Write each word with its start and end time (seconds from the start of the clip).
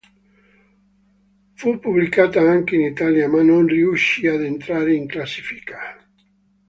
Fu 1.53 1.77
pubblicata 1.79 2.41
anche 2.41 2.73
in 2.73 2.81
Italia, 2.81 3.29
ma 3.29 3.43
non 3.43 3.67
riuscì 3.67 4.25
ad 4.25 4.41
entrare 4.41 4.95
in 4.95 5.05
classifica. 5.05 5.79